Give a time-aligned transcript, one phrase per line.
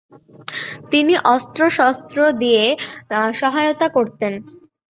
[0.91, 2.63] তিনি অস্ত্র-শস্ত্র দিয়ে
[3.33, 4.33] সহায়তা করতেন।